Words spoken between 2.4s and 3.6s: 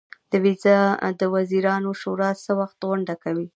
څه وخت غونډه کوي؟